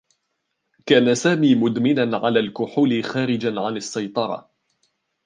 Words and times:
كان 0.85 1.15
سامي 1.15 1.55
مدمنا 1.55 2.17
على 2.17 2.39
الكحول 2.39 3.03
خارج 3.03 3.45
عن 3.57 3.77
السّيطرة. 3.77 4.51